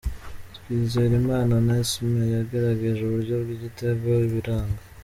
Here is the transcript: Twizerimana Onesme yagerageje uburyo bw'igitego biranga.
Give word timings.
Twizerimana 0.55 1.51
Onesme 1.61 2.21
yagerageje 2.35 3.01
uburyo 3.03 3.35
bw'igitego 3.41 4.09
biranga. 4.31 4.81